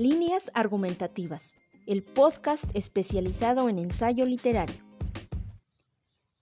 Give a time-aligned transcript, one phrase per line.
[0.00, 1.52] Líneas Argumentativas,
[1.86, 4.82] el podcast especializado en ensayo literario.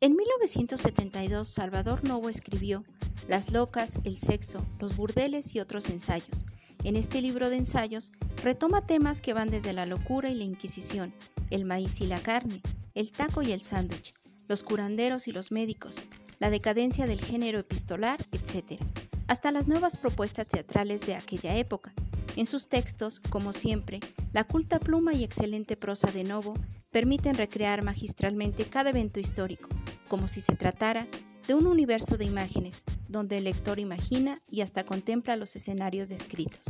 [0.00, 2.84] En 1972, Salvador Novo escribió
[3.26, 6.44] Las locas, el sexo, los burdeles y otros ensayos.
[6.84, 8.12] En este libro de ensayos
[8.44, 11.12] retoma temas que van desde la locura y la Inquisición,
[11.50, 12.62] el maíz y la carne,
[12.94, 14.14] el taco y el sándwich,
[14.46, 15.96] los curanderos y los médicos,
[16.38, 18.80] la decadencia del género epistolar, etc.,
[19.26, 21.92] hasta las nuevas propuestas teatrales de aquella época.
[22.38, 23.98] En sus textos, como siempre,
[24.32, 26.54] la culta pluma y excelente prosa de Novo
[26.92, 29.68] permiten recrear magistralmente cada evento histórico,
[30.06, 31.08] como si se tratara
[31.48, 36.62] de un universo de imágenes, donde el lector imagina y hasta contempla los escenarios descritos.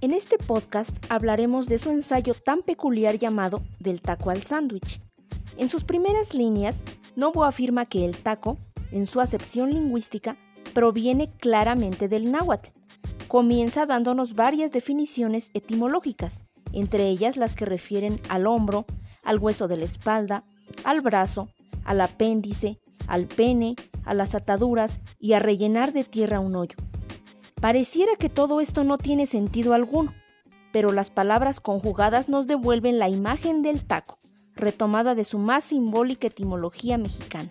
[0.00, 5.00] En este podcast hablaremos de su ensayo tan peculiar llamado Del taco al sándwich.
[5.56, 6.80] En sus primeras líneas,
[7.16, 8.56] Novo afirma que el taco,
[8.92, 10.36] en su acepción lingüística,
[10.74, 12.70] proviene claramente del náhuatl.
[13.32, 16.42] Comienza dándonos varias definiciones etimológicas,
[16.74, 18.84] entre ellas las que refieren al hombro,
[19.24, 20.44] al hueso de la espalda,
[20.84, 21.48] al brazo,
[21.86, 26.76] al apéndice, al pene, a las ataduras y a rellenar de tierra un hoyo.
[27.58, 30.12] Pareciera que todo esto no tiene sentido alguno,
[30.70, 34.18] pero las palabras conjugadas nos devuelven la imagen del taco,
[34.54, 37.48] retomada de su más simbólica etimología mexicana.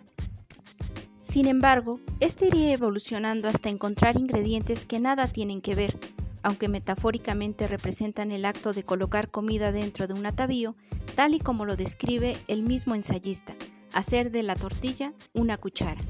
[1.31, 5.97] Sin embargo, este iría evolucionando hasta encontrar ingredientes que nada tienen que ver,
[6.43, 10.75] aunque metafóricamente representan el acto de colocar comida dentro de un atavío,
[11.15, 13.55] tal y como lo describe el mismo ensayista,
[13.93, 16.01] hacer de la tortilla una cuchara.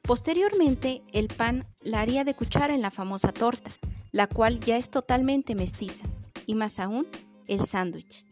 [0.00, 3.70] Posteriormente, el pan la haría de cuchara en la famosa torta,
[4.10, 6.06] la cual ya es totalmente mestiza,
[6.46, 7.06] y más aún,
[7.46, 8.24] el sándwich.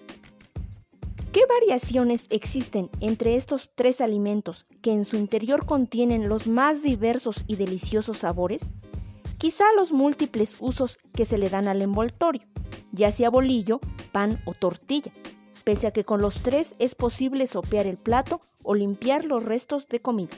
[1.33, 7.45] ¿Qué variaciones existen entre estos tres alimentos que en su interior contienen los más diversos
[7.47, 8.72] y deliciosos sabores?
[9.39, 12.42] Quizá los múltiples usos que se le dan al envoltorio,
[12.91, 13.78] ya sea bolillo,
[14.10, 15.12] pan o tortilla,
[15.62, 19.88] pese a que con los tres es posible sopear el plato o limpiar los restos
[19.88, 20.37] de comida.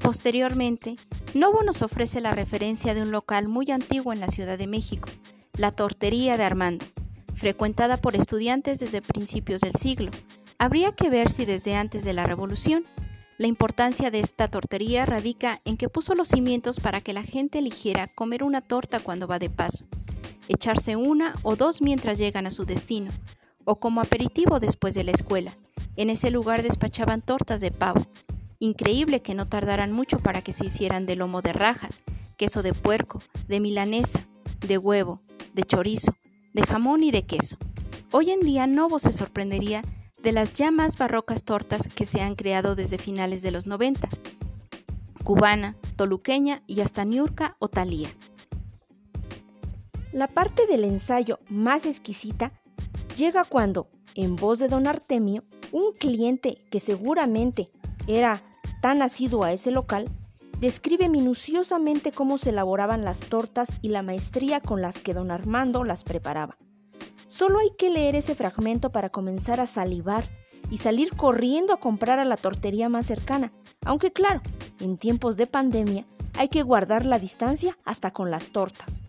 [0.00, 0.94] Posteriormente,
[1.34, 5.08] Novo nos ofrece la referencia de un local muy antiguo en la Ciudad de México,
[5.58, 6.84] la Tortería de Armando,
[7.36, 10.10] frecuentada por estudiantes desde principios del siglo.
[10.58, 12.84] Habría que ver si desde antes de la Revolución.
[13.36, 17.58] La importancia de esta tortería radica en que puso los cimientos para que la gente
[17.58, 19.84] eligiera comer una torta cuando va de paso,
[20.48, 23.10] echarse una o dos mientras llegan a su destino,
[23.64, 25.52] o como aperitivo después de la escuela.
[25.96, 28.06] En ese lugar despachaban tortas de pavo.
[28.60, 32.02] Increíble que no tardaran mucho para que se hicieran de lomo de rajas,
[32.36, 34.20] queso de puerco, de milanesa,
[34.66, 35.22] de huevo,
[35.54, 36.14] de chorizo,
[36.54, 37.58] de jamón y de queso.
[38.12, 39.82] Hoy en día Novo se sorprendería
[40.22, 44.08] de las ya más barrocas tortas que se han creado desde finales de los 90,
[45.24, 48.08] cubana, toluqueña y hasta niurca o talía.
[50.12, 52.52] La parte del ensayo más exquisita
[53.16, 57.70] llega cuando, en voz de don Artemio, un cliente que seguramente
[58.06, 58.42] era
[58.80, 60.08] tan asiduo a ese local,
[60.60, 65.84] describe minuciosamente cómo se elaboraban las tortas y la maestría con las que don Armando
[65.84, 66.56] las preparaba.
[67.26, 70.28] Solo hay que leer ese fragmento para comenzar a salivar
[70.70, 73.52] y salir corriendo a comprar a la tortería más cercana,
[73.84, 74.40] aunque claro,
[74.80, 76.06] en tiempos de pandemia
[76.38, 79.02] hay que guardar la distancia hasta con las tortas.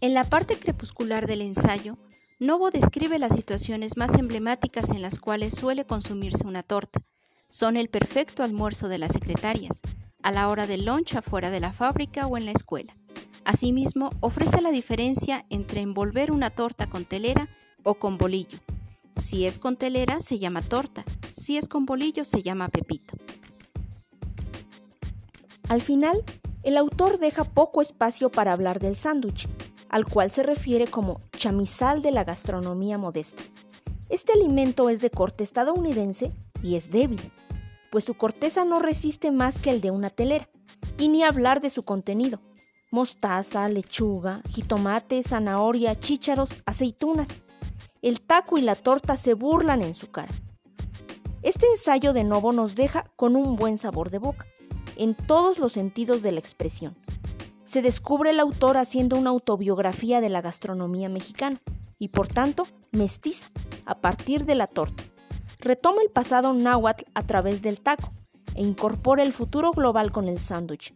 [0.00, 1.96] En la parte crepuscular del ensayo,
[2.40, 7.00] Novo describe las situaciones más emblemáticas en las cuales suele consumirse una torta.
[7.48, 9.80] Son el perfecto almuerzo de las secretarias,
[10.24, 12.96] a la hora del lunch afuera de la fábrica o en la escuela.
[13.44, 17.48] Asimismo, ofrece la diferencia entre envolver una torta con telera
[17.82, 18.58] o con bolillo.
[19.22, 21.04] Si es con telera se llama torta,
[21.36, 23.14] si es con bolillo se llama pepito.
[25.68, 26.24] Al final,
[26.62, 29.46] el autor deja poco espacio para hablar del sándwich,
[29.90, 33.42] al cual se refiere como chamizal de la gastronomía modesta.
[34.08, 37.20] Este alimento es de corte estadounidense y es débil,
[37.94, 40.48] pues su corteza no resiste más que el de una telera,
[40.98, 42.40] y ni hablar de su contenido.
[42.90, 47.28] Mostaza, lechuga, jitomate, zanahoria, chícharos, aceitunas.
[48.02, 50.32] El taco y la torta se burlan en su cara.
[51.42, 54.44] Este ensayo de nuevo nos deja con un buen sabor de boca,
[54.96, 56.96] en todos los sentidos de la expresión.
[57.62, 61.60] Se descubre el autor haciendo una autobiografía de la gastronomía mexicana
[62.00, 63.50] y por tanto mestiza
[63.86, 65.04] a partir de la torta
[65.64, 68.12] retoma el pasado náhuatl a través del taco
[68.54, 70.94] e incorpora el futuro global con el sándwich.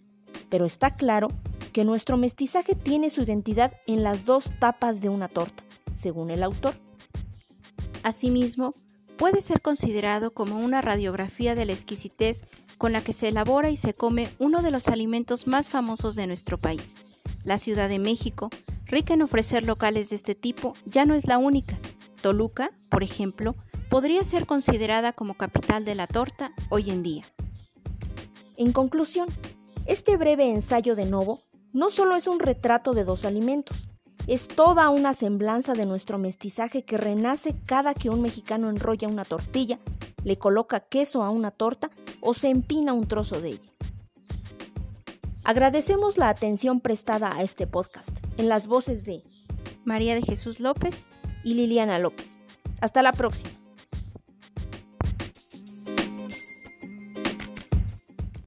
[0.51, 1.29] Pero está claro
[1.73, 6.43] que nuestro mestizaje tiene su identidad en las dos tapas de una torta, según el
[6.43, 6.75] autor.
[8.03, 8.73] Asimismo,
[9.17, 12.45] puede ser considerado como una radiografía de la exquisitez
[12.77, 16.27] con la que se elabora y se come uno de los alimentos más famosos de
[16.27, 16.95] nuestro país.
[17.43, 18.51] La Ciudad de México
[18.87, 21.79] rica en ofrecer locales de este tipo, ya no es la única.
[22.23, 23.55] Toluca, por ejemplo,
[23.89, 27.25] podría ser considerada como capital de la torta hoy en día.
[28.57, 29.29] En conclusión,
[29.87, 31.41] este breve ensayo de Novo
[31.73, 33.89] no solo es un retrato de dos alimentos,
[34.27, 39.25] es toda una semblanza de nuestro mestizaje que renace cada que un mexicano enrolla una
[39.25, 39.79] tortilla,
[40.25, 43.73] le coloca queso a una torta o se empina un trozo de ella.
[45.45, 49.23] Agradecemos la atención prestada a este podcast en las voces de
[49.85, 50.95] María de Jesús López
[51.43, 52.39] y Liliana López.
[52.83, 53.68] Hasta la próxima.